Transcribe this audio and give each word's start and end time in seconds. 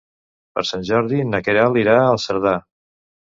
Per 0.57 0.61
Sant 0.69 0.85
Jordi 0.87 1.19
na 1.33 1.41
Queralt 1.49 1.79
irà 1.83 1.99
a 2.07 2.17
Cerdà. 2.25 2.57